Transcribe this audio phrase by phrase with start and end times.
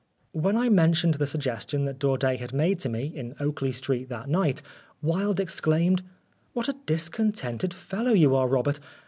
[0.31, 4.27] When I mentioned the suggestion that Daudet had made to me, in Oakley Street that
[4.27, 4.63] night,
[5.03, 6.01] Wilde exclaimed,"
[6.53, 8.79] What a dis contented fellow you are, Robert